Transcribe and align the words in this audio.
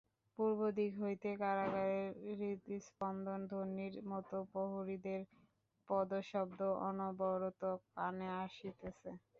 পূর্বদিক 0.37 0.91
হইতে 1.01 1.29
কারাগারের 1.41 2.07
হৃৎস্পন্দন-ধ্বনির 2.39 3.93
মতো 4.09 4.35
প্রহরীদের 4.51 5.21
পদশব্দ 5.89 6.59
অনবরত 6.87 7.61
কানে 7.91 8.27
আসিতেছে। 8.41 9.09